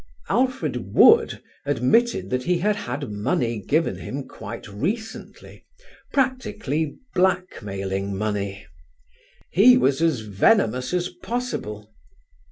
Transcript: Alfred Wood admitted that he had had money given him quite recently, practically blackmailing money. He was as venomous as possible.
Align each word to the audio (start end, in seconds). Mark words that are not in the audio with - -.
Alfred 0.31 0.95
Wood 0.95 1.43
admitted 1.63 2.31
that 2.31 2.45
he 2.45 2.57
had 2.57 2.75
had 2.75 3.11
money 3.11 3.59
given 3.59 3.97
him 3.97 4.27
quite 4.27 4.67
recently, 4.67 5.63
practically 6.11 6.97
blackmailing 7.13 8.15
money. 8.17 8.65
He 9.51 9.77
was 9.77 10.01
as 10.01 10.21
venomous 10.21 10.91
as 10.91 11.09
possible. 11.09 11.93